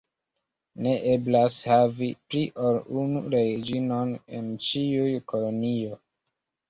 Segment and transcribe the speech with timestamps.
[0.85, 6.01] Ne eblas havi pli ol unu reĝinon en ĉiu kolonio.